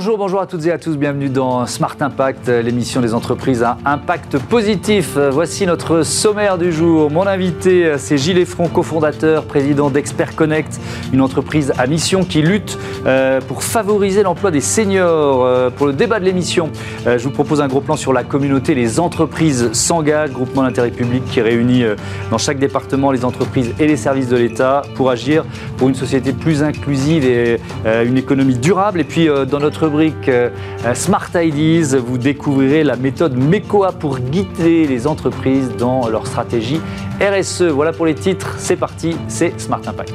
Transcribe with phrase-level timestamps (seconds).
[0.00, 3.76] Bonjour, bonjour à toutes et à tous, bienvenue dans Smart Impact, l'émission des entreprises à
[3.84, 5.18] impact positif.
[5.18, 7.10] Voici notre sommaire du jour.
[7.10, 10.80] Mon invité, c'est Gilles Effron, cofondateur, président d'Expert Connect,
[11.12, 15.44] une entreprise à mission qui lutte euh, pour favoriser l'emploi des seniors.
[15.44, 16.70] Euh, pour le débat de l'émission,
[17.06, 18.74] euh, je vous propose un gros plan sur la communauté.
[18.74, 21.84] Les entreprises s'engagent, groupement d'intérêt public qui réunit
[22.30, 25.44] dans chaque département les entreprises et les services de l'État pour agir
[25.76, 27.60] pour une société plus inclusive et
[28.02, 29.00] une économie durable.
[29.00, 30.50] Et puis, dans notre rubrique euh,
[30.94, 36.80] Smart Ideas, vous découvrirez la méthode MECOA pour guider les entreprises dans leur stratégie
[37.20, 37.62] RSE.
[37.62, 40.14] Voilà pour les titres, c'est parti, c'est Smart Impact.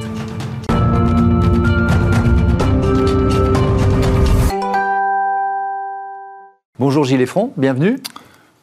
[6.80, 7.98] Bonjour Gilles Effron, bienvenue.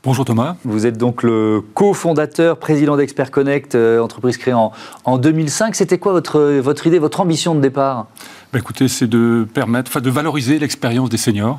[0.04, 0.56] Bonjour Thomas.
[0.64, 4.72] Vous êtes donc le cofondateur, président d'Expert Connect, euh, entreprise créée en,
[5.04, 5.76] en 2005.
[5.76, 8.08] C'était quoi votre, votre idée, votre ambition de départ?
[8.52, 11.58] Bah, écoutez, c'est de permettre, de valoriser l'expérience des seniors,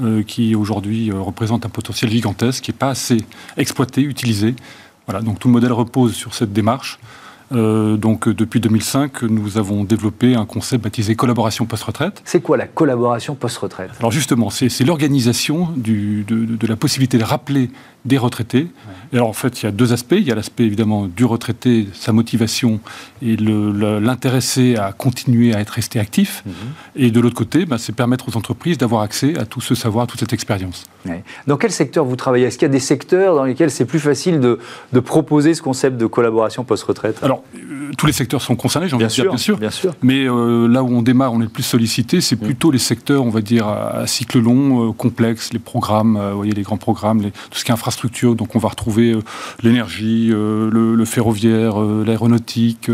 [0.00, 3.24] euh, qui aujourd'hui euh, représentent un potentiel gigantesque, qui n'est pas assez
[3.56, 4.54] exploité, utilisé.
[5.08, 7.00] Voilà, donc tout le modèle repose sur cette démarche.
[7.52, 12.22] Euh, donc depuis 2005, nous avons développé un concept baptisé collaboration post-retraite.
[12.24, 13.90] C'est quoi la collaboration post-retraite?
[13.98, 17.70] Alors justement, c'est l'organisation de, de, la possibilité de rappeler
[18.04, 18.68] des retraités.
[19.12, 20.12] Et alors en fait, il y a deux aspects.
[20.16, 22.80] Il y a l'aspect évidemment du retraité, sa motivation
[23.22, 26.42] et l'intéresser à continuer à être resté actif.
[26.46, 26.52] Mhm.
[26.96, 30.04] Et de l'autre côté, bah, c'est permettre aux entreprises d'avoir accès à tout ce savoir,
[30.04, 30.84] à toute cette expérience.
[31.46, 32.46] Dans quel secteur vous travaillez?
[32.46, 34.58] Est-ce qu'il y a des secteurs dans lesquels c'est plus facile de,
[34.92, 37.18] de, proposer ce concept de collaboration post-retraite?
[37.22, 37.42] Alors,
[37.96, 39.58] tous les secteurs sont concernés, j'en bien, sûr, bien sûr.
[39.58, 39.94] Bien sûr.
[40.02, 42.44] Mais euh, là où on démarre, on est le plus sollicité, c'est mm.
[42.44, 46.52] plutôt les secteurs, on va dire, à, cycle long, euh, complexes, les programmes, vous voyez,
[46.52, 48.34] les grands programmes, les, tout ce qui est infrastructure.
[48.34, 49.16] Donc, on va retrouver
[49.62, 52.90] l'énergie, le, ferroviaire, l'aéronautique,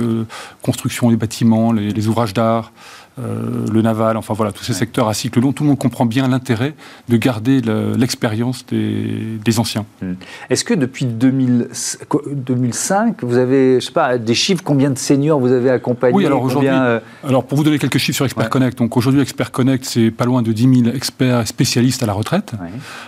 [0.63, 2.73] construction des bâtiments, les ouvrages d'art.
[3.19, 6.05] Euh, le naval, enfin voilà, tous ces secteurs à cycle long, tout le monde comprend
[6.05, 6.75] bien l'intérêt
[7.09, 7.63] de garder
[7.97, 9.87] l'expérience des, anciens.
[10.03, 10.13] Hmm.
[10.51, 15.53] Est-ce que depuis 2005, vous avez, je sais pas, des chiffres, combien de seniors vous
[15.53, 18.77] avez accompagnés Oui, alors aujourd'hui, euh, alors pour vous donner quelques chiffres sur Expert Connect,
[18.77, 22.53] donc aujourd'hui Expert Connect, c'est pas loin de 10 000 experts spécialistes à la retraite.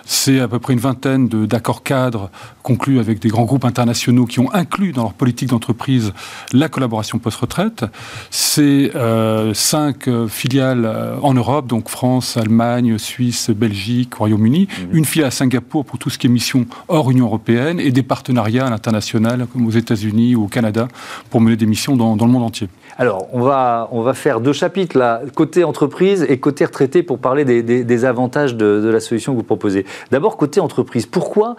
[0.06, 2.30] C'est à peu près une vingtaine d'accords cadres
[2.62, 6.14] conclus avec des grands groupes internationaux qui ont inclus dans leur politique d'entreprise
[6.54, 7.84] la collaboration post-retraite.
[8.30, 9.52] C'est euh,
[9.98, 14.96] cinq euh, filiales euh, en Europe, donc France, Allemagne, Suisse, Belgique, Royaume-Uni, mhm.
[14.96, 18.02] une filiale à Singapour pour tout ce qui est mission hors Union européenne et des
[18.02, 20.88] partenariats à l'international, comme aux États-Unis ou au Canada,
[21.30, 22.68] pour mener des missions dans, le monde entier.
[22.98, 27.18] Alors, on va, on va faire deux chapitres, là, côté entreprise et côté retraité, pour
[27.18, 29.84] parler des, avantages de, de la solution que vous proposez.
[30.10, 31.56] D'abord, côté entreprise, pourquoi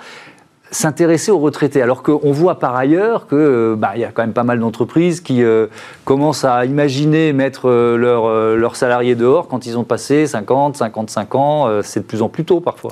[0.72, 4.34] s'intéresser aux retraités, alors qu'on voit par ailleurs qu'il euh, bah, y a quand même
[4.34, 5.68] pas mal d'entreprises qui euh,
[6.06, 11.82] commencent à imaginer mettre euh, leurs salariés dehors quand ils ont passé 50, 55 ans,
[11.84, 12.92] c'est de plus en plus tôt parfois.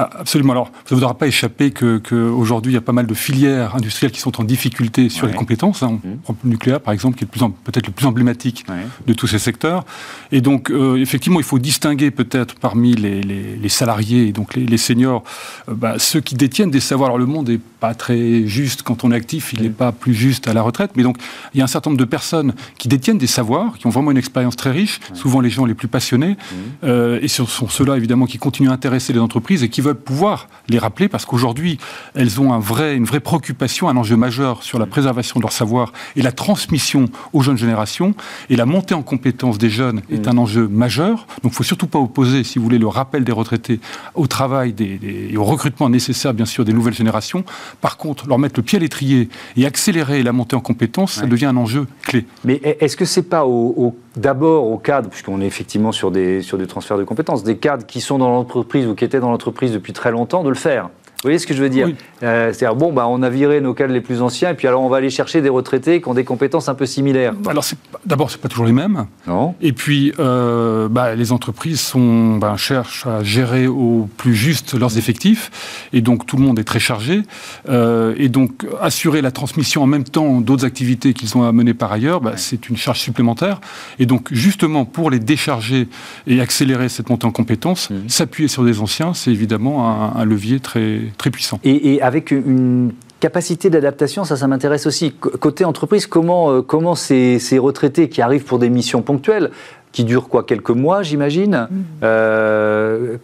[0.00, 0.52] Ah, absolument.
[0.52, 3.74] Alors, ça ne vous aura pas échappé qu'aujourd'hui, il y a pas mal de filières
[3.74, 5.82] industrielles qui sont en difficulté sur les compétences.
[5.82, 5.98] Hein.
[6.04, 6.18] On mmh.
[6.18, 8.64] prend le nucléaire, par exemple, qui est peut-être le plus emblématique
[9.08, 9.84] de tous ces secteurs.
[10.30, 15.24] Et donc, euh, effectivement, il faut distinguer peut-être parmi les, salariés et donc les, seniors
[15.68, 17.08] euh, bah, ceux qui détiennent des savoirs.
[17.08, 20.14] Alors, le monde n'est pas très juste quand on est actif, il n'est pas plus
[20.14, 20.92] juste à la retraite.
[20.94, 21.16] Mais donc,
[21.54, 24.12] il y a un certain nombre de personnes qui détiennent des savoirs, qui ont vraiment
[24.12, 26.36] une expérience très riche, souvent les gens les plus passionnés.
[26.36, 26.54] Mmh.
[26.84, 29.87] Euh, et ce sont ceux-là, évidemment, qui continuent à intéresser les entreprises et qui veulent
[29.94, 31.78] pouvoir les rappeler parce qu'aujourd'hui,
[32.14, 35.52] elles ont un vrai, une vraie préoccupation, un enjeu majeur sur la préservation de leur
[35.52, 38.14] savoir et la transmission aux jeunes générations.
[38.50, 40.30] Et la montée en compétence des jeunes est mm.
[40.30, 41.26] un enjeu majeur.
[41.42, 43.80] Donc il ne faut surtout pas opposer, si vous voulez, le rappel des retraités
[44.14, 47.44] au travail des, et au recrutement nécessaire, bien sûr, des nouvelles générations.
[47.80, 51.26] Par contre, leur mettre le pied à l'étrier et accélérer la montée en compétence, ça
[51.26, 52.26] devient un enjeu clé.
[52.44, 56.58] Mais est-ce que c'est pas au, d'abord au cadre, puisqu'on est effectivement sur des, sur
[56.58, 59.77] des transferts de compétences, des cadres qui sont dans l'entreprise ou qui étaient dans l'entreprise
[59.78, 60.90] depuis très longtemps de le faire.
[61.22, 61.88] Vous voyez ce que je veux dire
[62.22, 64.82] euh, C'est-à-dire, bon, bah, on a viré nos cadres les plus anciens, et puis alors
[64.82, 67.34] on va aller chercher des retraités qui ont des compétences un peu similaires.
[67.48, 67.64] Alors,
[68.06, 69.06] d'abord, ce n'est pas toujours les mêmes.
[69.26, 69.56] Non.
[69.60, 74.96] Et puis, euh, bah, les entreprises sont, bah, cherchent à gérer au plus juste leurs
[74.96, 77.22] effectifs, et donc tout le monde est très chargé.
[77.68, 81.74] Euh, et donc, assurer la transmission en même temps d'autres activités qu'ils ont à mener
[81.74, 83.60] par ailleurs, bah, c'est une charge supplémentaire.
[83.98, 85.88] Et donc, justement, pour les décharger
[86.28, 88.08] et accélérer cette montée en compétences, mmh.
[88.08, 91.60] s'appuyer sur des anciens, c'est évidemment un levier très très puissant.
[91.64, 95.12] Et, avec une capacité d'adaptation, ça, ça m'intéresse aussi.
[95.12, 99.50] Côté entreprise, comment, euh, comment ces, retraités qui arrivent pour des missions ponctuelles,
[99.92, 101.84] qui durent quoi, quelques mois, j'imagine, mm.
[102.02, 103.16] euh,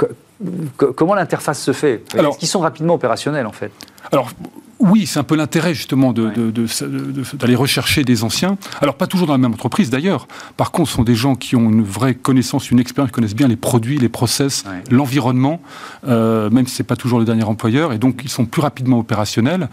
[0.97, 2.03] comment l'interface se fait?
[2.17, 3.71] Est-ce qu'ils sont rapidement opérationnels, en fait?
[4.11, 4.31] Alors,
[4.79, 8.57] oui, c'est un peu l'intérêt justement d'aller rechercher des anciens.
[8.81, 10.27] Alors pas toujours dans la même entreprise d'ailleurs.
[10.57, 13.35] Par contre, ce sont des gens qui ont une vraie connaissance, une expérience, qui connaissent
[13.35, 15.61] bien les produits, les process, l'environnement,
[16.07, 17.93] euh, même si c'est pas toujours le dernier employeur.
[17.93, 19.69] Et donc ils sont plus rapidement opérationnels.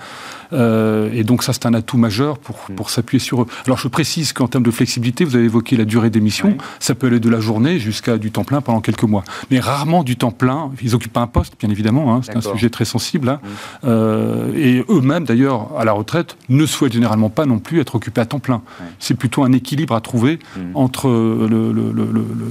[0.53, 2.75] Euh, et donc ça, c'est un atout majeur pour, mm.
[2.75, 3.48] pour s'appuyer sur eux.
[3.65, 6.57] Alors je précise qu'en termes de flexibilité, vous avez évoqué la durée d'émission.
[6.80, 9.24] Ça peut aller de la journée jusqu'à du temps plein pendant quelques mois.
[9.50, 10.71] Mais rarement du temps plein.
[10.81, 12.15] Ils occupent pas un poste, bien évidemment.
[12.15, 13.30] Hein, c'est un sujet très sensible.
[13.30, 13.39] Hein.
[13.44, 13.48] Mm.
[13.86, 18.21] Euh, et eux-mêmes, d'ailleurs, à la retraite, ne souhaitent généralement pas non plus être occupés
[18.21, 18.62] à temps plein.
[19.00, 20.59] C'est plutôt un équilibre à trouver mm.
[20.75, 21.71] entre le,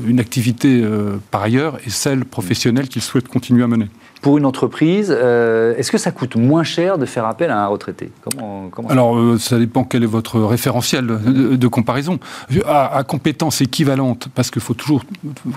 [0.06, 3.88] une activité euh, par ailleurs et celle professionnelle qu'ils souhaitent continuer à mener
[4.20, 7.66] pour une entreprise, euh, est-ce que ça coûte moins cher de faire appel à un
[7.66, 8.10] retraité?
[8.22, 12.18] Comment, Alors, euh, ça dépend quel est votre référentiel de, comparaison.
[12.66, 15.04] À, à, compétences équivalentes, parce qu'il faut toujours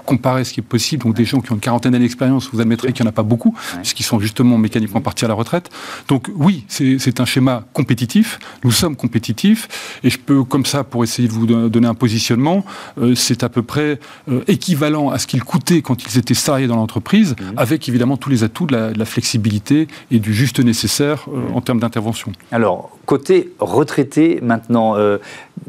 [0.05, 2.61] comparer ce qui est possible, donc des gens qui ont une quarantaine d'années d'expérience, vous
[2.61, 5.69] admettrez qu'il n'y en a pas beaucoup, puisqu'ils sont justement mécaniquement partis à la retraite.
[6.07, 11.03] Donc oui, c'est un schéma compétitif, nous sommes compétitifs, et je peux, comme ça, pour
[11.03, 12.63] essayer de vous donner un positionnement,
[13.01, 13.99] euh, c'est à peu près
[14.47, 17.43] équivalent à ce qu'il coûtait quand ils étaient salariés dans l'entreprise, mmh.
[17.57, 21.79] avec évidemment tous les tout de la, flexibilité et du juste nécessaire euh, en termes
[21.79, 22.31] d'intervention.
[22.51, 25.17] Alors, côté retraité, maintenant, euh,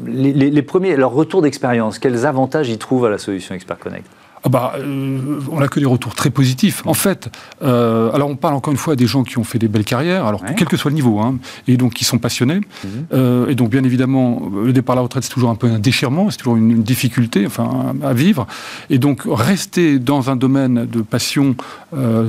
[0.05, 4.05] les, premiers, leur retour d'expérience, quels avantages ils trouvent à la solution Expert Connect?
[4.45, 6.83] Ah bah, euh, on n'a que des retours très positifs.
[6.85, 7.29] En fait,
[7.63, 10.27] euh, alors on parle encore une fois des gens qui ont fait des belles carrières,
[10.27, 11.37] alors quel que soit le niveau, hein,
[11.67, 12.57] et donc qui sont passionnés.
[12.57, 12.89] Mhm.
[13.13, 15.79] Euh, et donc bien évidemment, le départ à la retraite c'est toujours un peu un
[15.79, 18.45] déchirement, c'est toujours une, difficulté, enfin à vivre.
[18.91, 21.55] Et donc rester dans un domaine de passion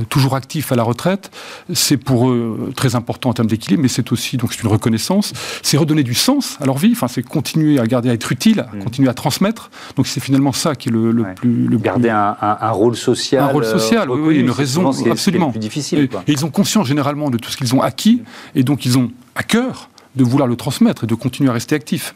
[0.08, 1.30] toujours actif à la retraite,
[1.74, 5.32] c'est pour eux très important en termes d'équilibre, mais c'est aussi donc une reconnaissance,
[5.62, 8.60] c'est redonner du sens à leur vie, enfin c'est continuer à garder à être utile,
[8.60, 8.84] à mhm.
[8.84, 9.70] continuer à transmettre.
[9.96, 13.42] Donc c'est finalement ça qui est le, plus le garder un, rôle social.
[13.42, 15.50] Un rôle social, oui, une raison, absolument.
[15.50, 18.22] Plus difficile, et, ils ont conscience généralement de tout ce qu'ils ont acquis,
[18.54, 21.74] et donc ils ont à cœur de vouloir le transmettre et de continuer à rester
[21.74, 22.14] actif.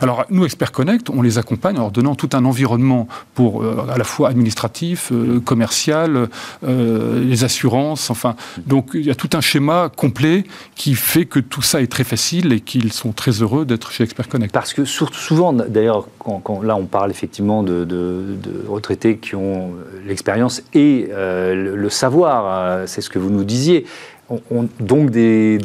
[0.00, 3.86] Alors nous, Expert Connect, on les accompagne en leur donnant tout un environnement pour euh,
[3.92, 6.28] à la fois administratif, euh, commercial,
[6.64, 8.34] euh, les assurances, enfin.
[8.66, 10.44] Donc il y a tout un schéma complet
[10.74, 14.04] qui fait que tout ça est très facile et qu'ils sont très heureux d'être chez
[14.04, 14.52] Expert Connect.
[14.52, 17.86] Parce que souvent, d'ailleurs, quand, là on parle effectivement de,
[18.68, 19.72] retraités qui ont
[20.06, 23.84] l'expérience et le savoir, c'est ce que vous nous disiez
[24.80, 25.58] donc des,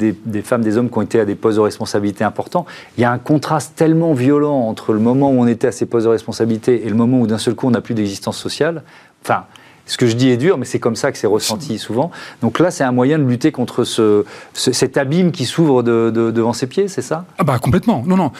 [0.43, 2.65] femmes, des hommes qui ont été à des postes de responsabilité importants,
[2.97, 5.85] il y a un contraste tellement violent entre le moment où on était à ces
[5.85, 8.83] postes de responsabilité et le moment où d'un seul coup on n'a plus d'existence sociale.
[9.23, 9.45] Enfin,
[9.85, 12.11] ce que je dis est dur, mais c'est comme ça que c'est ressenti souvent.
[12.41, 16.67] Donc là, c'est un moyen de lutter contre ce, cet abîme qui s'ouvre devant ses
[16.67, 17.25] pieds, c'est ça?
[17.37, 18.03] Ah bah complètement.
[18.05, 18.31] Non, non.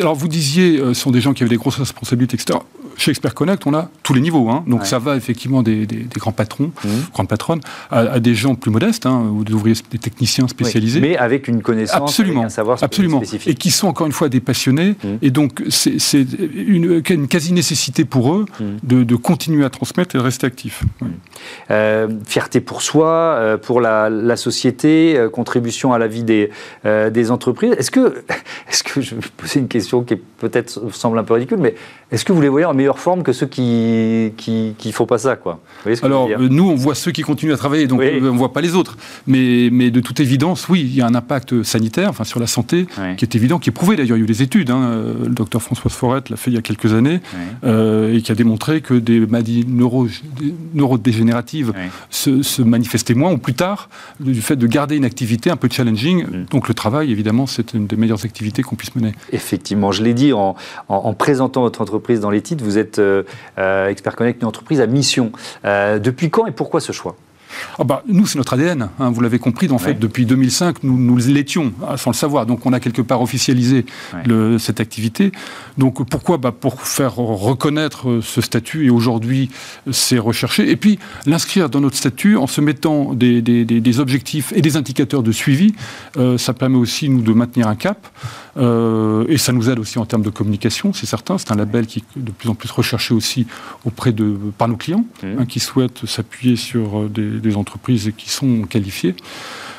[0.00, 2.60] alors vous disiez, euh, ce sont des gens qui avaient des grosses responsabilités, etc
[2.96, 4.48] chez Expert Connect, on a tous les niveaux.
[4.48, 4.64] Hein.
[4.66, 6.88] Donc ça va effectivement des, grands patrons, mmh.
[7.12, 7.60] grandes patronnes,
[7.90, 11.00] à, des gens plus modestes, hein, ou des ouvriers, des techniciens spécialisés.
[11.00, 13.18] mais avec une connaissance, absolument, un savoir absolument.
[13.18, 13.48] spécifique.
[13.48, 14.96] Et qui sont encore une fois des passionnés.
[15.02, 15.08] Mmh.
[15.22, 18.64] Et donc c'est une, une quasi-nécessité pour eux mmh.
[19.04, 20.84] de, continuer à transmettre et de rester actifs.
[21.70, 26.50] Euh, fierté pour soi, euh, pour la, société, euh, contribution à la vie des,
[26.84, 27.72] des entreprises.
[27.78, 28.00] Est-ce que,
[28.68, 31.74] est -ce que, je vais poser une question qui peut-être semble un peu ridicule, mais
[32.12, 35.18] est-ce que vous les voyez en meilleure forme que ceux qui qui, qui font pas
[35.18, 35.60] ça quoi.
[36.02, 38.74] Alors nous on voit ceux qui continuent à travailler donc on on voit pas les
[38.74, 38.96] autres.
[39.26, 42.46] Mais mais de toute évidence oui il y a un impact sanitaire enfin sur la
[42.46, 42.86] santé
[43.16, 44.16] qui est évident qui est prouvé d'ailleurs.
[44.16, 46.58] Il y a eu des études hein, le docteur François Forette l'a fait il y
[46.58, 47.20] a quelques années
[47.64, 50.06] euh, et qui a démontré que des maladies neuro,
[50.74, 51.72] neurodégénératives
[52.10, 53.88] se, se, manifestaient moins ou plus tard
[54.20, 56.24] du fait de garder une activité un peu challenging.
[56.24, 56.44] Mm.
[56.50, 59.12] donc le travail évidemment c'est une des meilleures activités qu'on puisse mener.
[59.32, 60.54] Effectivement je l'ai dit en,
[60.88, 62.64] en, en présentant votre entreprise dans les titres.
[62.64, 63.22] Vous êtes euh,
[63.58, 65.32] euh, Expert Connect, une entreprise à mission.
[65.64, 67.16] Euh, depuis quand et pourquoi ce choix?
[67.78, 69.68] Ah bah, nous, c'est notre ADN, hein, vous l'avez compris.
[69.70, 72.46] En fait, depuis 2005, nous, nous l'étions, hein, sans le savoir.
[72.46, 73.84] Donc, on a quelque part officialisé
[74.58, 75.32] cette activité.
[75.78, 79.50] Donc, pourquoi bah, Pour faire reconnaître euh, ce statut, et aujourd'hui,
[79.90, 80.70] c'est recherché.
[80.70, 85.22] Et puis, l'inscrire dans notre statut en se mettant des, des, objectifs et des indicateurs
[85.22, 85.74] de suivi,
[86.16, 88.08] euh, ça permet aussi, nous, de maintenir un cap.
[88.56, 91.36] Euh, et ça nous aide aussi en termes de communication, c'est certain.
[91.38, 93.46] C'est un label qui est de plus en plus recherché aussi
[93.84, 95.26] auprès de, par nos clients, mmh.
[95.38, 99.14] hein, qui souhaitent s'appuyer sur des des entreprises qui sont qualifiées.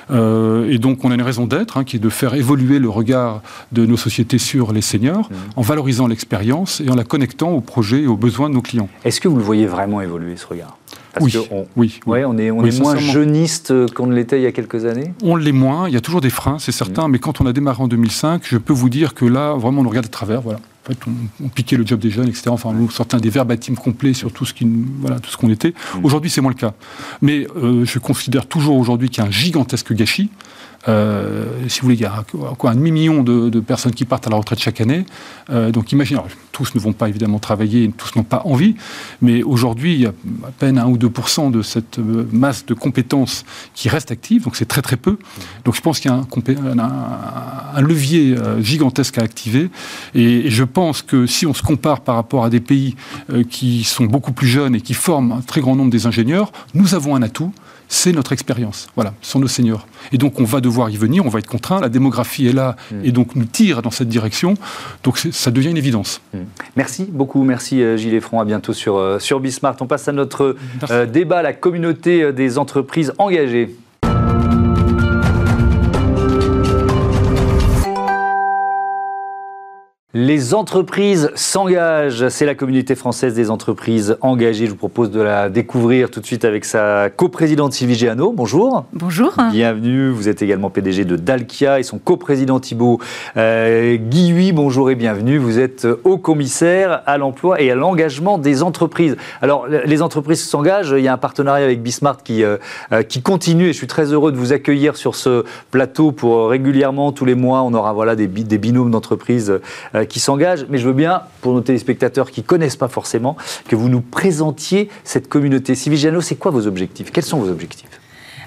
[0.10, 2.90] Euh, et donc, on a une raison d'être, hein, qui est de faire évoluer le
[2.90, 5.36] regard de nos sociétés sur les seniors, mmh.
[5.58, 8.90] en valorisant l'expérience et en la connectant aux projets et aux besoins de nos clients.
[9.04, 10.78] Est-ce que vous le voyez vraiment évoluer, ce regard?
[11.20, 11.36] Oui,
[11.76, 14.86] oui, ouais, on est, on est moins jeuniste qu'on ne l'était il y a quelques
[14.86, 15.14] années?
[15.24, 17.12] On l'est moins, il y a toujours des freins, c'est certain, mmh.
[17.12, 19.84] mais quand on a démarré en 2005, je peux vous dire que là, vraiment, on
[19.84, 20.60] le regarde de travers, voilà
[21.44, 22.50] on, piquait le job des jeunes, etc.
[22.50, 24.68] Enfin, nous sortait des verbatims complets sur tout ce qui,
[25.00, 25.74] voilà, tout ce qu'on était.
[25.96, 26.06] Mm.
[26.06, 26.74] Aujourd'hui, c'est moins le cas.
[27.22, 30.30] Mais euh, je considère toujours aujourd'hui qu'il y a un gigantesque gâchis
[30.88, 32.24] Euh, si vous voulez, il y a
[32.58, 35.06] quoi, un demi-million de, personnes qui partent à la retraite chaque année.
[35.50, 36.20] Euh, donc imaginez,
[36.52, 38.76] tous ne vont pas évidemment travailler, tous n'ont pas envie,
[39.22, 42.74] mais aujourd'hui, il y a à peine 1 ou 2% de cette euh, masse de
[42.74, 45.18] compétences qui reste active, donc c'est très très peu.
[45.66, 49.70] Donc je pense qu'il y a un, levier gigantesque à activer.
[50.14, 52.96] Et, je pense que si on se compare par rapport à des pays
[53.50, 56.96] qui sont beaucoup plus jeunes et qui forment un très grand nombre des ingénieurs, nous
[56.96, 57.52] avons un atout
[57.88, 58.88] c'est notre expérience.
[58.96, 59.88] Voilà, ce sont nos seniors.
[60.12, 62.76] Et donc on va devoir y venir, on va être contraint, la démographie est là
[62.92, 63.06] mm.
[63.06, 64.56] et donc nous tire dans cette direction.
[65.04, 66.22] Donc ça devient une évidence.
[66.34, 66.38] Mm.
[66.76, 69.76] Merci beaucoup, merci euh, Gilles Effron, à bientôt sur, euh, sur Bismart.
[69.82, 70.56] On passe à notre
[70.90, 73.76] euh, débat, la communauté des entreprises engagées.
[80.20, 82.30] Les entreprises s'engagent.
[82.30, 84.66] C'est la communauté française des entreprises engagées.
[84.66, 88.34] Je vous propose de la découvrir tout de suite avec sa coprésidente Sylvie Géano.
[88.36, 88.86] Bonjour.
[88.94, 89.36] Bonjour.
[89.52, 90.10] Bienvenue.
[90.10, 93.00] Vous êtes également PDG de Dalkia et son coprésident Thibault
[93.38, 94.00] euh.
[94.54, 95.38] Bonjour et bienvenue.
[95.38, 99.18] Vous êtes haut commissaire à l'emploi et à l'engagement des entreprises.
[99.44, 100.96] Alors, les entreprises s'engagent.
[100.98, 102.58] Il y a un partenariat avec Bismart qui, euh,
[102.92, 106.50] euh, qui continue et je suis très heureux de vous accueillir sur ce plateau pour
[106.50, 109.60] régulièrement, tous les mois, on aura voilà, des, des binômes d'entreprises
[110.08, 113.38] qui s'engagent, mais je veux bien, pour nos téléspectateurs qui ne connaissent pas forcément,
[113.68, 115.76] que vous nous présentiez cette communauté.
[115.76, 117.12] Civigiano, c'est quoi vos objectifs?
[117.12, 117.97] Quels sont vos objectifs?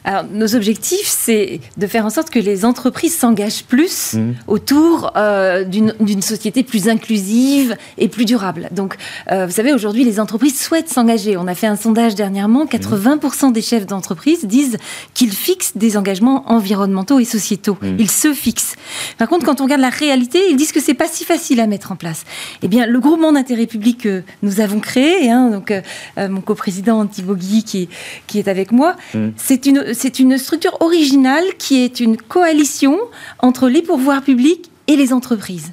[0.05, 4.33] Alors, nos objectifs, c'est de faire en sorte que les entreprises s'engagent plus mmh.
[4.47, 8.69] autour euh, d'une société plus inclusive et plus durable.
[8.73, 8.97] Donc,
[9.31, 11.37] euh, vous savez, aujourd'hui, les entreprises souhaitent s'engager.
[11.37, 13.53] On a fait un sondage dernièrement, 80% mmh.
[13.53, 14.79] des chefs d'entreprise disent
[15.15, 17.77] qu'ils fixent des engagements environnementaux et sociétaux.
[17.83, 17.97] Mmh.
[17.99, 18.77] Ils se fixent.
[19.19, 21.67] Par contre, quand on regarde la réalité, ils disent que c'est pas si facile à
[21.67, 22.25] mettre en place.
[22.63, 27.07] Eh bien, le groupement d'intérêt public que nous avons créé, hein, donc euh, mon coprésident
[27.07, 27.89] Thibaut Guy qui,
[28.27, 28.97] qui est avec moi,
[29.37, 32.99] c'est une c'est une structure originale qui est une coalition
[33.41, 35.73] entre les pourvoirs publics et les entreprises.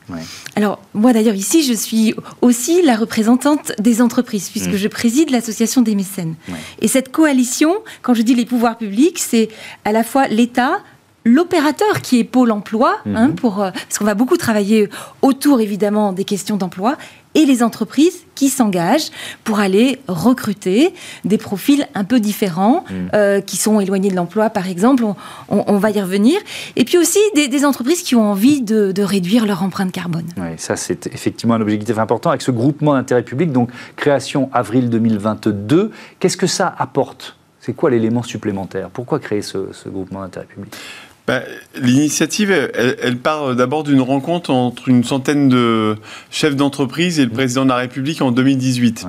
[0.55, 4.77] Alors, moi d'ailleurs, ici, je suis aussi la représentante des entreprises, puisque mmh.
[4.77, 6.36] je préside l'association des mécènes.
[6.81, 9.50] Et cette coalition, quand je dis les pouvoirs publics, c'est
[9.86, 10.83] à la fois l'État,
[11.27, 13.36] l'opérateur qui est Pôle emploi, hein, mmh.
[13.36, 14.89] pour, euh, parce qu'on va beaucoup travailler
[15.22, 16.98] autour évidemment des questions d'emploi,
[17.38, 19.12] et les entreprises qui s'engagent
[19.43, 20.93] pour aller recruter
[21.24, 22.93] des profils un peu différents, mm.
[23.13, 25.03] euh, qui sont éloignés de l'emploi, par exemple.
[25.48, 26.39] On, va y revenir.
[26.75, 30.25] Et puis aussi des, entreprises qui ont envie de, réduire leur empreinte carbone.
[30.38, 34.89] Oui, ça c'est effectivement un objectif important avec ce groupement d'intérêt public, donc création avril
[34.89, 35.91] 2022.
[36.19, 37.38] Qu'est-ce que ça apporte?
[37.60, 38.89] C'est quoi l'élément supplémentaire?
[38.89, 40.74] Pourquoi créer ce, ce groupement d'intérêt public?
[41.27, 41.41] Bah,
[41.75, 45.98] l'initiative, elle, part d'abord d'une rencontre entre une centaine de
[46.31, 47.34] chefs d'entreprise et le mmh.
[47.34, 49.05] président de la République en 2018.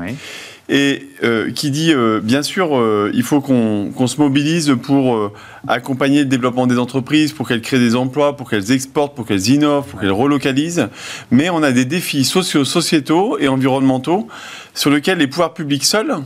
[0.68, 5.32] Et euh, qui dit, euh, bien sûr, euh, il faut qu'on se mobilise pour
[5.68, 9.48] accompagner le développement des entreprises, pour qu'elles créent des emplois, pour qu'elles exportent, pour qu'elles
[9.48, 10.88] innovent, pour qu'elles relocalisent.
[11.30, 14.26] Mais on a des défis sociaux, sociétaux et environnementaux
[14.74, 16.16] sur lesquels les pouvoirs publics seuls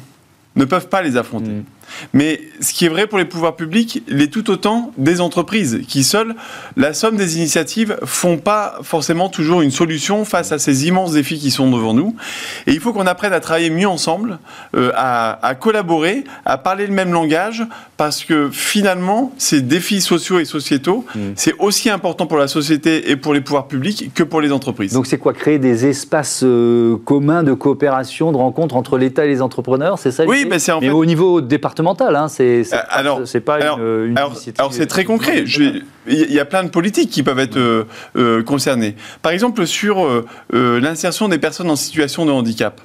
[0.57, 1.51] ne peuvent pas les affronter.
[1.51, 1.65] Mmh.
[2.13, 6.05] Mais ce qui est vrai pour les pouvoirs publics l'est tout autant des entreprises qui
[6.05, 6.35] seules,
[6.77, 11.39] la somme des initiatives, font pas forcément toujours une solution face à ces immenses défis
[11.39, 12.17] qui sont devant nous.
[12.67, 14.39] Et il faut qu'on apprenne à travailler mieux ensemble,
[14.77, 17.65] euh, à, collaborer, à parler le même langage,
[17.97, 21.21] parce que finalement, ces défis sociaux et sociétaux, mm.
[21.37, 24.93] c'est aussi important pour la société et pour les pouvoirs publics que pour les entreprises.
[24.93, 29.29] Donc c'est quoi Créer des espaces euh, communs de coopération, de rencontre entre l'État et
[29.29, 30.91] les entrepreneurs, c'est ça Oui, mais c'est en fait...
[30.91, 35.45] au niveau départemental Hein, c'est euh, alors, c'est pas une, alors, alors c'est très concret.
[36.09, 37.85] Il y a plein de politiques qui peuvent être euh,
[38.17, 38.97] euh, concernées.
[39.23, 42.81] Par exemple, sur l'insertion des personnes en situation de handicap.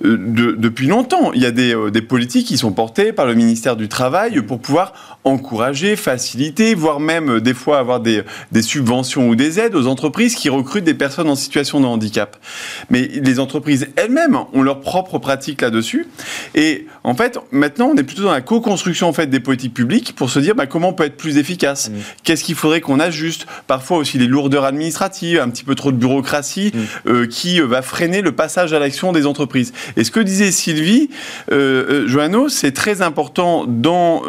[0.00, 3.88] depuis longtemps, il y a des, des, politiques qui sont portées par le ministère du
[3.88, 9.60] Travail pour pouvoir encourager, faciliter, voire même des fois avoir des, des subventions ou des
[9.60, 12.36] aides aux entreprises qui recrutent des personnes en situation de handicap.
[12.90, 16.06] Mais les entreprises elles-mêmes ont leurs propres pratiques là-dessus.
[16.54, 20.14] Et en fait, maintenant, on est plutôt dans la co-construction en fait des politiques publiques
[20.14, 21.90] pour se dire bah, comment on peut être plus efficace.
[21.90, 21.94] Mmh.
[22.24, 23.46] Qu'est-ce qu'il faudrait qu'on ajuste?
[23.66, 27.08] Parfois aussi les lourdeurs administratives, un petit peu trop de bureaucratie mmh.
[27.08, 29.72] euh, qui euh, va freiner le passage à l'action des entreprises.
[29.96, 31.10] Et ce que disait Sylvie
[31.52, 34.22] euh, euh Joanneau, c'est très important dans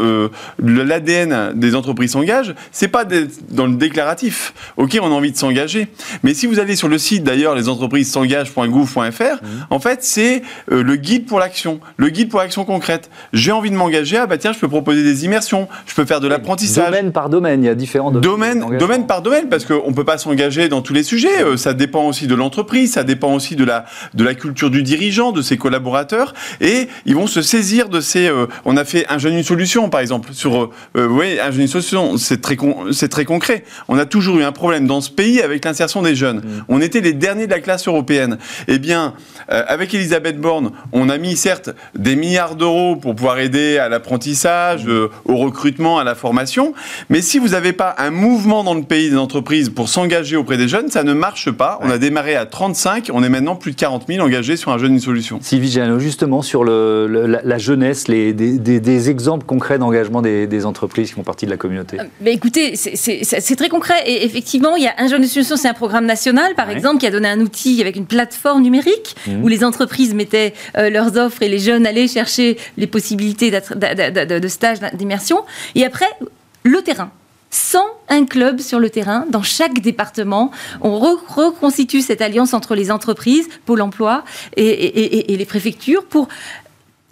[0.59, 2.53] l'ADN des entreprises s'engagent.
[2.71, 4.53] C'est pas dans le déclaratif.
[4.77, 5.87] Ok, on a envie de s'engager,
[6.23, 9.47] mais si vous allez sur le site d'ailleurs les entreprises s'engagent.gouv.fr, mmh.
[9.69, 11.79] en fait c'est le guide pour l'action.
[11.97, 13.09] Le guide pour l'action concrète.
[13.33, 16.19] J'ai envie de m'engager, ah bah tiens, je peux proposer des immersions, je peux faire
[16.19, 16.85] de l'apprentissage.
[16.85, 18.59] Domaine par domaine, il y a différents domaines.
[18.59, 21.43] Domaine, domaine par domaine, parce qu'on ne peut pas s'engager dans tous les sujets.
[21.43, 24.83] Euh, ça dépend aussi de l'entreprise, ça dépend aussi de la, de la culture du
[24.83, 28.27] dirigeant, de ses collaborateurs, et ils vont se saisir de ces...
[28.27, 30.71] Euh, on a fait un jeune une solution, par exemple, sur...
[30.95, 32.57] Euh, vous voyez, un jeune une solution, c'est très,
[32.91, 33.63] c'est très concret.
[33.87, 36.37] On a toujours eu un problème dans ce pays avec l'insertion des jeunes.
[36.37, 36.63] Mm.
[36.69, 38.37] On était les derniers de la classe européenne.
[38.67, 39.13] Eh bien,
[39.47, 44.85] avec Elisabeth Borne, on a mis certes des milliards d'euros pour pouvoir aider à l'apprentissage,
[44.87, 46.73] euh, au recrutement, à la formation,
[47.09, 50.57] mais si vous n'avez pas un mouvement dans le pays des entreprises pour s'engager auprès
[50.57, 51.79] des jeunes, ça ne marche pas.
[51.81, 54.77] On a démarré à 35, on est maintenant plus de 40 000 engagés sur un
[54.77, 55.39] jeune une solution.
[55.41, 61.15] Sylvie Giano, justement sur le, la, jeunesse, les, des, exemples concrets d'engagement des, entreprises qui
[61.15, 61.99] font partie de la communauté.
[61.99, 65.57] Euh, mais écoutez, c'est très concret et effectivement, il y a un jeune une solution,
[65.57, 69.15] c'est un programme national par exemple qui a donné un outil avec une plateforme numérique
[69.27, 69.43] mmh.
[69.43, 74.39] où les entreprises mettaient euh, leurs offres et les jeunes allaient chercher les possibilités de,
[74.39, 75.43] de stage d'immersion.
[75.75, 76.09] Et après,
[76.63, 77.11] le terrain
[77.51, 82.91] sans un club sur le terrain, dans chaque département, on reconstitue cette alliance entre les
[82.91, 84.23] entreprises, Pôle emploi
[84.55, 86.27] et, les préfectures pour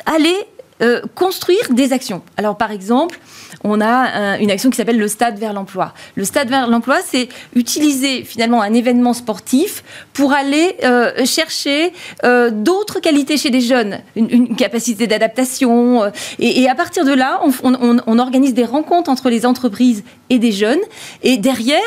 [0.05, 0.35] aller
[0.81, 2.21] euh, construire des actions.
[2.37, 3.19] Alors par exemple,
[3.63, 5.93] on a une action qui s'appelle le stade vers l'emploi.
[6.15, 9.83] Le stade vers l'emploi, c'est utiliser finalement un événement sportif
[10.13, 16.03] pour aller euh, chercher euh, d'autres qualités chez les jeunes, une, capacité d'adaptation.
[16.03, 16.09] Euh,
[16.39, 20.79] et, à partir de là, on, organise des rencontres entre les entreprises et des jeunes.
[21.23, 21.79] Et derrière,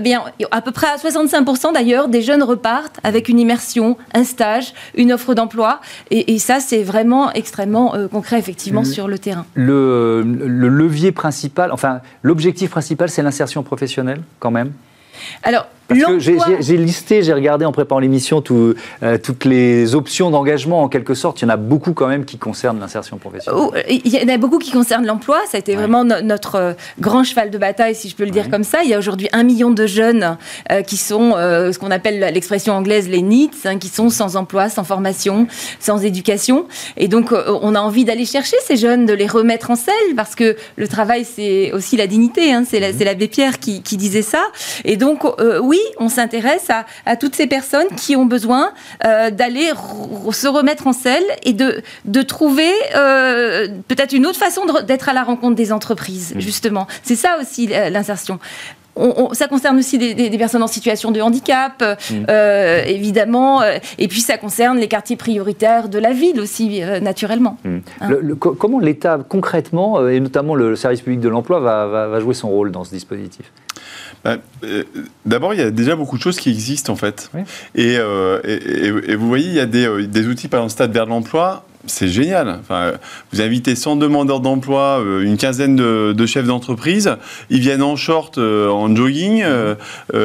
[0.00, 4.74] bien, à peu près à 65% d'ailleurs, des jeunes repartent avec une immersion, un stage,
[4.96, 5.80] une offre d'emploi.
[6.10, 9.46] Et, ça, c'est vraiment extrêmement concret, effectivement, sur le terrain.
[9.54, 14.72] Le, le levier principal, enfin, l'objectif principal, c'est l'insertion professionnelle, quand même?
[15.42, 21.14] Alors, j'ai listé, j'ai regardé en préparant l'émission euh, toutes les options d'engagement en quelque
[21.14, 21.40] sorte.
[21.40, 23.62] Il y en a beaucoup quand même qui concernent l'insertion professionnelle.
[23.62, 25.38] Oh, il y en a beaucoup qui concernent l'emploi.
[25.50, 28.50] Ça a été vraiment notre euh, grand cheval de bataille, si je peux le dire
[28.50, 28.82] comme ça.
[28.84, 30.36] Il y a aujourd'hui un million de jeunes
[30.70, 34.68] euh, qui sont ce qu'on appelle l'expression anglaise les NEETs, hein, qui sont sans emploi,
[34.68, 35.46] sans formation,
[35.80, 36.66] sans éducation.
[36.96, 40.34] Et donc, on a envie d'aller chercher ces jeunes, de les remettre en selle, parce
[40.34, 42.52] que le travail, c'est aussi la dignité.
[42.52, 42.64] Hein.
[42.68, 43.04] C'est mmh.
[43.04, 44.42] l'abbé Pierre qui, qui, disait ça.
[44.84, 45.24] Et donc,
[45.62, 46.68] oui, on s'intéresse
[47.06, 48.72] à, toutes ces personnes qui ont besoin
[49.04, 49.70] euh, d'aller
[50.32, 55.12] se remettre en selle et de, de trouver euh, peut-être une autre façon d'être à
[55.12, 56.86] la rencontre des entreprises, justement.
[57.02, 58.38] C'est ça aussi l'insertion.
[59.32, 62.14] ça concerne aussi des, personnes en situation de handicap, mmh.
[62.28, 63.62] euh, évidemment,
[63.98, 67.58] et puis ça concerne les quartiers prioritaires de la ville aussi, naturellement.
[67.64, 67.76] Mmh.
[68.00, 68.10] Hein.
[68.38, 72.84] comment l'État, concrètement, et notamment le service public de l'emploi, va, jouer son rôle dans
[72.84, 73.52] ce dispositif?
[74.24, 74.84] Bah, euh,
[75.26, 77.30] d'abord, il y a déjà beaucoup de choses qui existent en fait.
[77.78, 81.06] Euh, et, vous voyez, il y a des, euh, des outils, par exemple, Stade vers
[81.06, 82.58] l'emploi, c'est génial.
[82.60, 82.92] Enfin,
[83.32, 87.16] vous invitez 100 demandeurs d'emploi, euh, une quinzaine de, chefs d'entreprise,
[87.50, 89.74] ils viennent en short, euh, en jogging, euh,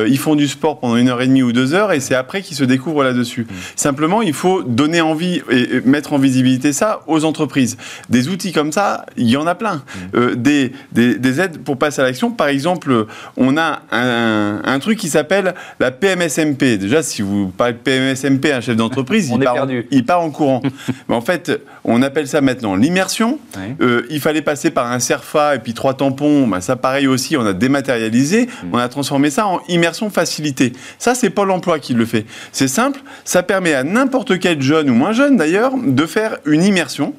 [0.08, 2.42] ils font du sport pendant une heure et demie ou deux heures, et c'est après
[2.42, 3.42] qu'ils se découvrent là-dessus.
[3.42, 3.54] Mmh.
[3.76, 7.78] Simplement, il faut donner envie et, mettre en visibilité ça aux entreprises.
[8.10, 9.84] Des outils comme ça, il y en a plein.
[10.14, 10.36] Mmh.
[10.36, 12.32] Des, des, aides pour passer à l'action.
[12.32, 16.78] Par exemple, on a un, un truc qui s'appelle la PMSMP.
[16.78, 20.62] Déjà, si vous parlez de PMSMP, un chef d'entreprise, il, part, il part en courant.
[21.10, 21.47] Mais en fait,
[21.84, 23.40] on appelle ça maintenant l'immersion.
[23.82, 26.48] Euh, il fallait passer par un CERFA et puis trois tampons.
[26.48, 28.46] Bah, ça, pareil aussi, on a dématérialisé.
[28.46, 28.70] Mm.
[28.74, 30.74] On a transformé ça en immersion facilitée.
[31.00, 32.26] Ça, c'est Pôle emploi qui le fait.
[32.52, 33.00] C'est simple.
[33.26, 37.14] Ça permet à n'importe quel jeune ou moins jeune d'ailleurs de faire une immersion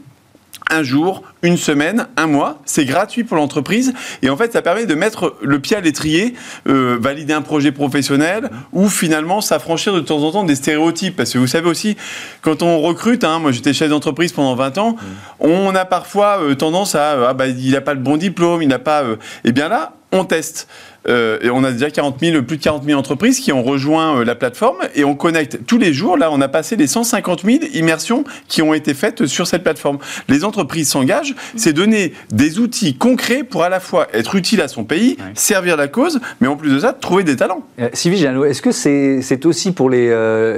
[0.70, 2.61] un jour, une semaine, un mois.
[2.64, 3.92] C'est gratuit pour l'entreprise.
[4.22, 6.35] Et en fait, ça permet de mettre le pied à l'étrier,
[6.68, 11.16] euh, valider un projet professionnel ou finalement s'affranchir de temps en temps des stéréotypes.
[11.16, 11.96] Parce que vous savez aussi,
[12.42, 14.96] quand on recrute, hein, moi j'étais chef d'entreprise pendant 20 ans,
[15.40, 18.68] on a parfois euh, tendance à, ah bah, il n'a pas le bon diplôme, il
[18.68, 19.02] n'a pas...
[19.02, 20.68] et eh bien là, on teste.
[21.09, 24.18] Euh, et on a déjà 40 000, plus de 40 000 entreprises qui ont rejoint
[24.18, 26.16] euh, la plateforme et on connecte tous les jours.
[26.16, 29.99] Là, on a passé les 150 000 immersions qui ont été faites sur cette plateforme.
[30.29, 34.68] Les entreprises s'engagent, c'est donner des outils concrets pour à la fois être utile à
[34.68, 37.62] son pays, servir la cause, mais en plus de ça, trouver des talents.
[37.81, 40.09] Euh, Sylvie Jeannot, est-ce que c'est aussi pour les,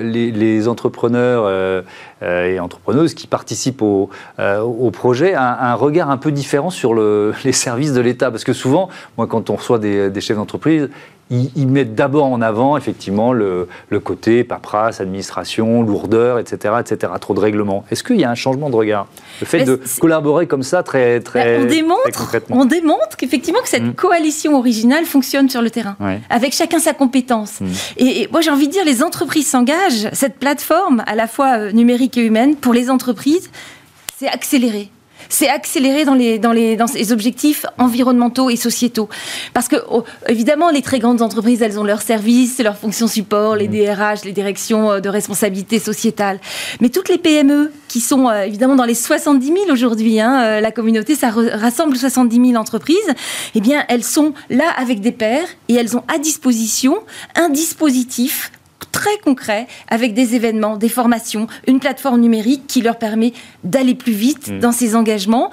[0.03, 1.85] les, entrepreneurs
[2.22, 7.52] et entrepreneuses qui participent au, au projet un, regard un peu différent sur le, les
[7.52, 8.30] services de l'État.
[8.30, 10.90] Parce que souvent, moi, quand on reçoit des chefs d'entreprise,
[11.31, 13.69] ils, mettent d'abord en avant effectivement le,
[14.03, 17.12] côté paperasse, administration, lourdeur, etc., etc.
[17.21, 17.85] Trop de règlements.
[17.90, 19.07] Est-ce qu'il y a un changement de regard?
[19.40, 23.85] Le fait de collaborer comme ça, très, très, on démontre, On démontre qu'effectivement que cette
[23.85, 23.95] mm.
[23.95, 25.97] coalition originale fonctionne sur le terrain,
[26.29, 27.61] avec chacun sa compétence.
[27.61, 27.66] Mm.
[27.99, 30.09] Et, moi, j'ai envie de dire, les entreprises s'engagent.
[30.12, 33.51] Cette plateforme, à la fois euh, numérique et humaine, pour les entreprises,
[34.16, 34.90] c'est accéléré
[35.31, 39.09] c'est accéléré dans les, dans, les, dans objectifs environnementaux et sociétaux.
[39.55, 43.57] Parce que, oh, évidemment, les très grandes entreprises, elles ont leurs services, leurs fonctions support,
[43.57, 44.27] les DRH, mmh.
[44.27, 46.40] les directions euh, de responsabilité sociétale.
[46.81, 50.61] Mais toutes les PME qui sont euh, évidemment dans les 70 000 aujourd'hui, hein, euh,
[50.61, 52.99] la communauté, ça rassemble 70 000 entreprises,
[53.55, 56.99] eh bien, elles sont là avec des pairs et elles ont à disposition
[57.37, 58.53] un dispositif
[58.92, 63.33] très concret avec des événements, des formations, une plateforme numérique qui leur permet
[63.64, 64.59] d'aller plus vite mm.
[64.61, 65.50] dans ces engagements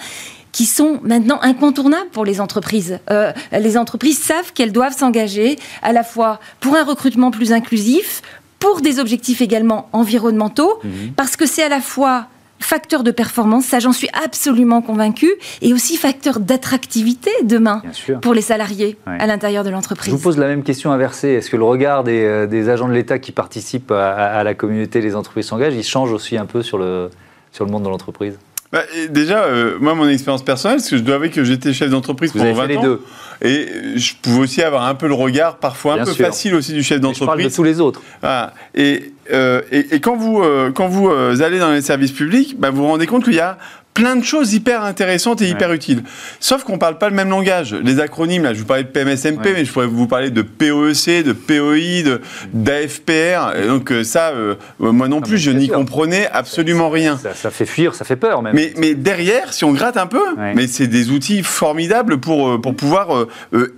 [0.52, 3.00] qui sont maintenant incontournables pour les entreprises.
[3.12, 8.23] Euh, les entreprises savent qu'elles doivent s'engager à la fois pour un recrutement plus inclusif,
[8.58, 11.10] pour des objectifs également environnementaux, mm.
[11.15, 12.28] parce que c'est à la fois
[12.60, 15.30] facteur de performance, ça j'en suis absolument convaincu,
[15.62, 17.82] et aussi facteur d'attractivité demain
[18.22, 20.12] pour les salariés à l'intérieur de l'entreprise.
[20.12, 21.30] Je vous pose la même question inversée.
[21.30, 25.15] Est-ce que le regard des, euh, agents de l'État qui participent à, la communauté les
[25.15, 27.10] entreprises s'engagent, il change aussi un peu sur le,
[27.52, 28.38] sur le monde de l'entreprise?
[28.78, 31.90] Bah, déjà, euh, moi, mon expérience personnelle, parce que je dois avouer que j'étais chef
[31.90, 32.84] d'entreprise pendant 20 les ans.
[32.84, 33.02] Deux.
[33.42, 36.84] Et je pouvais aussi avoir un peu le regard, parfois un peu facile aussi du
[36.84, 37.22] chef d'entreprise.
[37.22, 38.02] Je parle de tous les autres.
[38.22, 41.10] Ah, et, euh, et, et, quand vous, euh, quand vous
[41.42, 43.58] allez dans les services publics, bah, vous vous rendez compte qu'il y a
[43.98, 46.04] plein de choses hyper intéressantes et hyper utiles.
[46.40, 47.74] Sauf qu'on ne parle pas le même langage.
[47.74, 51.24] Les acronymes, là, je vous parlais de PMSMP, mais je pourrais vous parler de POEC,
[51.24, 52.20] de POI,
[52.54, 53.68] d'AFPR.
[53.68, 57.18] Donc euh, ça, euh, moi non plus, je n'y comprenais absolument rien.
[57.18, 58.54] Ça, fait fuir, ça fait peur même.
[58.54, 62.62] Mais, mais derrière, si on gratte un peu, mais c'est des outils formidables pour, euh,
[62.62, 63.26] pour pouvoir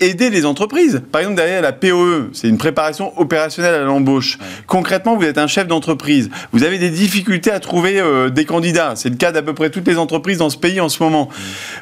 [0.02, 1.02] aider les entreprises.
[1.14, 4.38] Par exemple, derrière la POE, c'est une préparation opérationnelle à l'embauche.
[4.68, 6.30] Concrètement, vous êtes un chef d'entreprise.
[6.52, 8.94] Vous avez des difficultés à trouver des candidats.
[8.98, 11.30] C'est le cas d'à peu près toutes les entreprises dans ce pays en ce moment.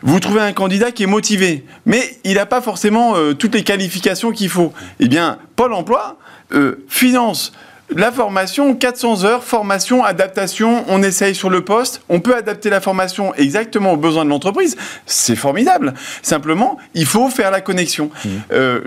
[0.04, 3.64] Vous trouvez un candidat qui est motivé, mais il n'a pas forcément euh, toutes les
[3.64, 4.74] qualifications qu'il faut.
[5.00, 6.18] Eh bien, Pôle emploi
[6.54, 7.52] euh, finance
[7.96, 12.82] la formation, 400 heures, formation, adaptation, on essaye sur le poste, on peut adapter la
[12.82, 15.94] formation exactement aux besoins de l'entreprise, c'est formidable.
[16.22, 18.10] Simplement, il faut faire la connexion.
[18.26, 18.30] Mmh.
[18.52, 18.82] Euh,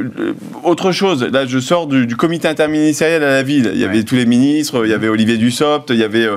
[0.64, 4.16] autre chose, là je sors du, comité interministériel à la ville, il y avait tous
[4.16, 6.28] les ministres, il y avait Olivier Dussopt, il y avait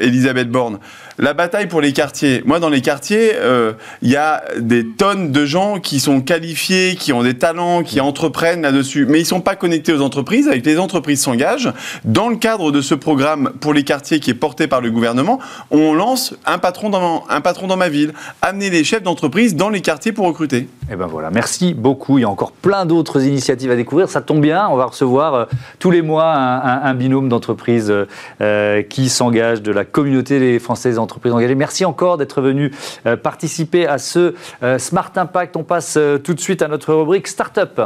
[0.00, 0.78] Elisabeth Borne
[1.18, 2.42] la bataille pour les quartiers.
[2.44, 6.96] Moi, dans les quartiers, euh, il y a des tonnes de gens qui sont qualifiés,
[6.96, 10.48] qui ont des talents, qui entreprennent là-dessus, mais ils sont pas connectés aux entreprises.
[10.48, 11.72] Avec les entreprises s'engagent.
[12.04, 15.38] Dans le cadre de ce programme pour les quartiers qui est porté par le gouvernement,
[15.70, 18.12] on lance un patron dans, un patron dans ma ville.
[18.42, 20.58] Amener les chefs d'entreprise dans les quartiers pour recruter.
[20.88, 22.18] Et eh ben voilà, merci beaucoup.
[22.18, 24.08] Il y a encore plein d'autres initiatives à découvrir.
[24.08, 25.44] Ça tombe bien, on va recevoir euh,
[25.78, 27.92] tous les mois un, binôme d'entreprises
[28.40, 31.54] euh, qui s'engage de la communauté des Françaises engagées.
[31.54, 32.72] Merci encore d'être venu
[33.06, 35.56] euh, participer à ce euh, Smart Impact.
[35.56, 37.80] On passe euh, tout de suite à notre rubrique Startup.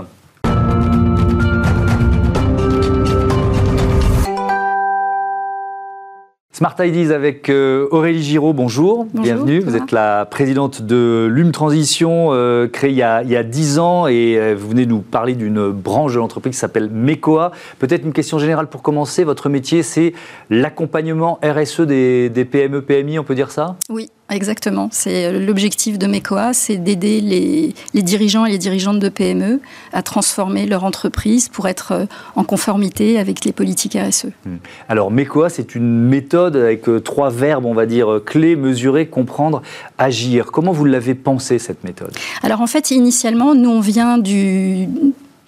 [6.61, 9.61] Smart Ideas avec euh, Aurélie Giraud, bonjour, bienvenue.
[9.61, 14.07] Vous êtes la présidente de l'UM Transition, euh, créée il y, a, il 10 ans,
[14.07, 17.53] et euh, vous venez nous parler d'une branche de l'entreprise qui s'appelle MECOA.
[17.79, 19.25] Peut-être une question générale pour commencer.
[19.25, 20.13] Votre métier, c'est
[20.51, 23.77] l'accompagnement RSE des, des PME, PMI, on peut dire ça?
[23.89, 24.89] Oui, Exactement.
[24.93, 29.61] C'est euh, l'objectif de MECOA, c'est d'aider les, dirigeants et les dirigeantes de PME
[29.93, 32.05] à transformer leur entreprise pour être euh,
[32.37, 34.27] en conformité avec les politiques RSE.
[34.47, 34.57] Hmm.
[34.89, 39.63] Alors MECOA, c'est une méthode avec euh, trois verbes, on va dire, clés, mesurer, comprendre,
[39.99, 40.53] agir.
[40.53, 42.13] Comment vous l'avez pensé cette méthode?
[42.43, 44.89] Alors en fait, initialement, nous on vient du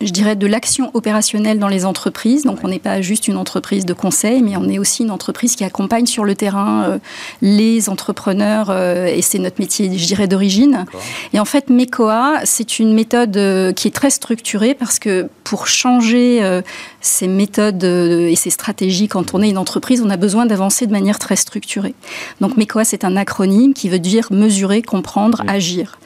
[0.07, 2.45] je dirais, de l'action opérationnelle dans les entreprises.
[2.45, 5.57] Donc, on n'est pas juste une entreprise de conseil, mais on est aussi une entreprise
[5.57, 6.99] qui accompagne sur le terrain euh,
[7.41, 10.87] les entrepreneurs, euh, et c'est notre métier, je dirais, d'origine.
[11.33, 15.67] Et en fait, MECOA, c'est une méthode euh, qui est très structurée parce que pour
[15.67, 16.61] changer
[17.03, 20.93] ces méthodes et ces stratégies quand on est une entreprise, on a besoin d'avancer de
[20.93, 21.95] manière très structurée.
[22.41, 25.99] Donc, MECOA, c'est un acronyme qui veut dire mesurer, comprendre, agir.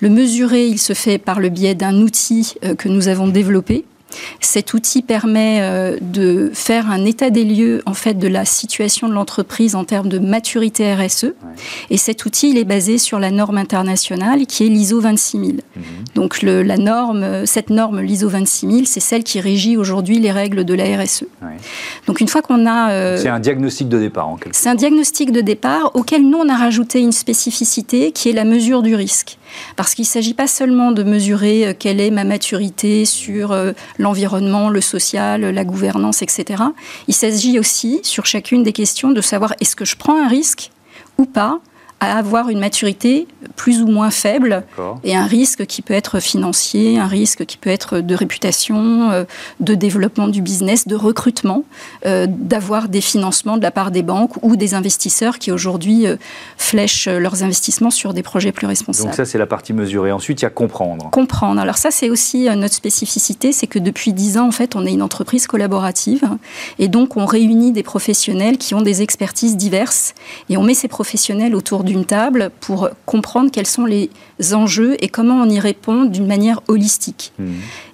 [0.00, 3.84] Le mesurer, il se fait par le biais d'un outil que nous avons développé.
[4.40, 9.08] Cet outil permet euh, de faire un état des lieux en fait de la situation
[9.08, 11.34] de l'entreprise en termes de maturité RSE.
[11.90, 15.60] Et cet outil, il est basé sur la norme internationale qui est l'ISO 26000.
[15.76, 15.82] Mhm.
[16.14, 20.64] Donc le, la norme, cette norme, l'ISO 26000, c'est celle qui régit aujourd'hui les règles
[20.64, 21.24] de la RSE.
[22.06, 22.90] Donc une fois qu'on a...
[22.92, 26.38] Euh, c'est un diagnostic de départ en quelque C'est un diagnostic de départ auquel nous,
[26.38, 29.38] on a rajouté une spécificité qui est la mesure du risque.
[29.76, 33.72] Parce qu'il ne s'agit pas seulement de mesurer euh, quelle est ma maturité sur euh,
[33.98, 36.62] l'environnement, le social, la gouvernance, etc.
[37.08, 40.70] Il s'agit aussi, sur chacune des questions, de savoir est-ce que je prends un risque
[41.18, 41.60] ou pas
[42.04, 44.64] à avoir une maturité plus ou moins faible
[45.04, 49.24] et un risque qui peut être financier, un risque qui peut être de réputation, euh,
[49.60, 51.64] de développement du business, de recrutement,
[52.06, 56.16] euh, d'avoir des financements de la part des banques ou des investisseurs qui aujourd'hui euh,
[56.56, 59.08] flèchent leurs investissements sur des projets plus responsables.
[59.08, 60.12] Donc ça, c'est la partie mesurée.
[60.12, 61.10] Ensuite, il y a comprendre.
[61.10, 61.60] Comprendre.
[61.60, 64.92] Alors ça, c'est aussi notre spécificité, c'est que depuis dix ans, en fait, on est
[64.92, 66.24] une entreprise collaborative
[66.78, 70.14] et donc on réunit des professionnels qui ont des expertises diverses
[70.48, 74.10] et on met ces professionnels autour d'une table pour comprendre quels sont les
[74.52, 77.32] enjeux et comment on y répond d'une manière holistique.
[77.38, 77.44] Mmh.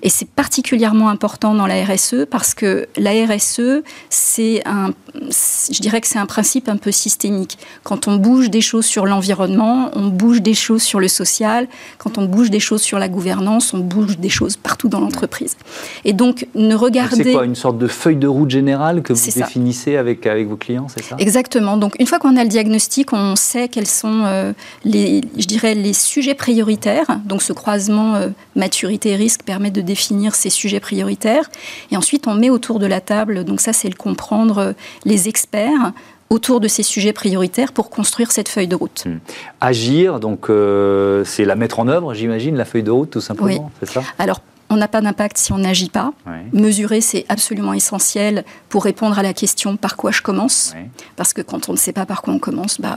[0.02, 6.00] Et c'est particulièrement important dans la RSE parce que la RSE, c'est un, je dirais
[6.00, 7.58] que c'est un principe un peu systémique.
[7.82, 11.68] Quand on bouge des choses sur l'environnement, on bouge des choses sur le social.
[11.98, 15.56] Quand on bouge des choses sur la gouvernance, on bouge des choses partout dans l'entreprise.
[16.04, 17.24] Et donc, ne regardez...
[17.24, 20.56] C'est quoi, une sorte de feuille de route générale que vous définissez avec, avec vos
[20.56, 21.16] clients, c'est ça?
[21.18, 21.76] Exactement.
[21.76, 24.52] Donc, une fois qu'on a le diagnostic, on sait quels sont euh,
[24.84, 27.20] les, je dirais, les sujets prioritaires.
[27.24, 31.50] Donc, ce croisement euh, maturité-risque permet de définir ces sujets prioritaires.
[31.90, 34.72] Et ensuite, on met autour de la table, donc ça, c'est le comprendre, euh,
[35.04, 35.92] les experts
[36.30, 39.04] autour de ces sujets prioritaires pour construire cette feuille de route.
[39.04, 39.18] Hmm.
[39.60, 43.70] Agir, donc euh, c'est la mettre en œuvre, j'imagine, la feuille de route, tout simplement,
[43.80, 44.02] c'est ça?
[44.18, 44.40] Alors,
[44.70, 46.12] on n'a pas d'impact si on n'agit pas.
[46.52, 50.74] Mesurer, c'est absolument essentiel pour répondre à la question par quoi je commence.
[51.16, 52.96] Parce que quand on ne sait pas par quoi on commence, bah,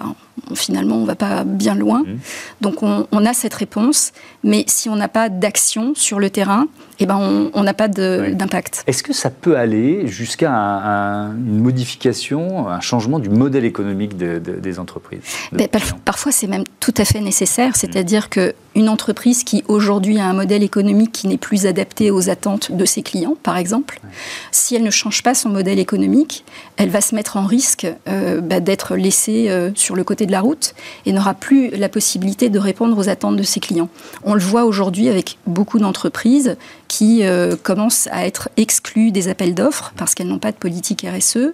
[0.54, 2.04] finalement, on ne va pas bien loin.
[2.04, 2.20] Mmh.
[2.62, 4.12] Donc, on, a cette réponse.
[4.44, 6.68] Mais si on n'a pas d'action sur le terrain,
[7.00, 8.84] eh ben, on n'a pas d'impact.
[8.88, 15.22] Est-ce que ça peut aller jusqu'à une modification, un changement du modèle économique des entreprises
[15.52, 15.68] ben,
[16.06, 17.70] Parfois, c'est même tout à fait nécessaire.
[17.70, 17.76] Mmh.
[17.76, 22.72] C'est-à-dire qu'une entreprise qui, aujourd'hui, a un modèle économique qui n'est plus adapté aux attentes
[22.72, 24.00] de ses clients, par exemple,
[24.52, 26.46] si elle ne change pas son modèle économique,
[26.78, 30.32] elle va se mettre en risque euh, bah, d'être laissée euh, sur le côté de
[30.32, 30.74] la route
[31.06, 33.90] et n'aura plus la possibilité de répondre aux attentes de ses clients.
[34.24, 36.58] On le voit aujourd'hui avec beaucoup d'entreprises
[36.94, 41.06] qui euh, commencent à être exclues des appels d'offres parce qu'elles n'ont pas de politique
[41.10, 41.54] RSE,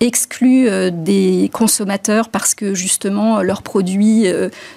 [0.00, 4.26] exclues des consommateurs parce que justement leurs produits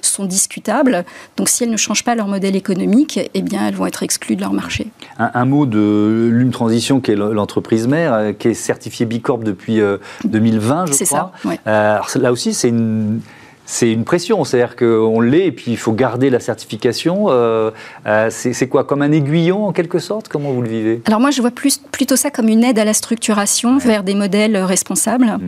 [0.02, 1.06] sont discutables.
[1.38, 4.36] Donc si elles ne changent pas leur modèle économique, eh bien elles vont être exclues
[4.36, 4.88] de leur marché.
[5.18, 9.80] Un, mot de l'une transition qui est l'entreprise mère, euh, qui est certifiée Bicorp depuis
[10.26, 10.98] 2020, euh, je crois.
[10.98, 11.32] C'est ça.
[11.68, 13.22] Euh, là aussi, c'est une
[13.66, 17.28] c'est une pression, c'est-à-dire qu'on l'est et puis il faut garder la certification.
[17.30, 17.72] Euh,
[18.06, 20.28] euh, c'est quoi, comme un aiguillon en quelque sorte?
[20.28, 21.02] Comment vous le vivez?
[21.06, 24.16] Alors moi je vois plus, plutôt ça comme une aide à la structuration vers des
[24.16, 25.26] modèles responsables.
[25.26, 25.40] Mmh.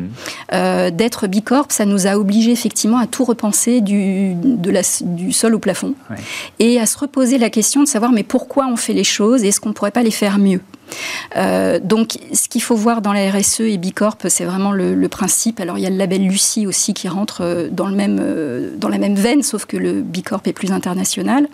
[0.54, 5.32] Euh, d'être Bicorp, ça nous a obligés effectivement à tout repenser du, de la, du
[5.32, 5.94] sol au plafond.
[6.60, 9.44] Et à se reposer la question de savoir mais pourquoi on fait les choses?
[9.44, 10.62] Et est-ce qu'on ne pourrait pas les faire mieux?
[11.36, 15.60] Euh, donc, ce qu'il faut voir dans la RSE et Bicorp, c'est vraiment le, principe.
[15.60, 18.72] Alors, il y a le label Lucie aussi qui rentre euh, dans, le même, euh,
[18.78, 21.48] dans la même veine, sauf que le Bicorp est plus international.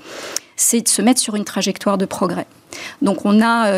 [0.55, 2.45] C'est de se mettre sur une trajectoire de progrès.
[3.01, 3.71] Donc, on a,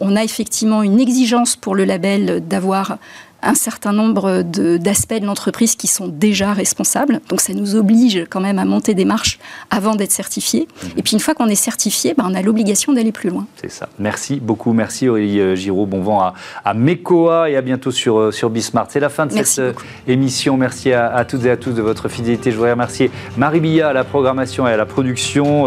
[0.00, 2.98] on a effectivement une exigence pour le label d'avoir
[3.42, 7.20] un certain nombre d'aspects de, l'entreprise qui sont déjà responsables.
[7.28, 9.38] Donc ça nous oblige quand même à monter des marches
[9.70, 10.68] avant d'être certifié.
[10.82, 10.90] Mhm.
[10.96, 13.46] Et puis une fois qu'on est certifié, ben, on a l'obligation d'aller plus loin.
[13.60, 13.88] C'est ça.
[13.98, 14.72] Merci beaucoup.
[14.72, 15.86] Merci Aurélie euh, Giraud.
[15.86, 18.86] Bon vent à, à Mekoa et à bientôt sur, euh, sur Bismart.
[18.90, 19.72] C'est la fin de cette euh,
[20.06, 20.56] émission.
[20.56, 22.50] Merci à, toutes et à tous de votre fidélité.
[22.50, 25.66] Je voudrais remercier Marie Billa à la programmation et à la production,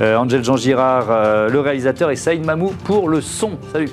[0.00, 3.52] Angèle Jean Girard, le réalisateur, et Saïd Mamou pour le son.
[3.72, 3.90] Salut